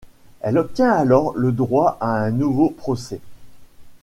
Elle 0.39 0.57
obtient 0.57 0.91
alors 0.93 1.35
le 1.37 1.51
droit 1.51 1.97
à 1.99 2.07
un 2.15 2.31
nouveau 2.31 2.71
procès. 2.71 3.21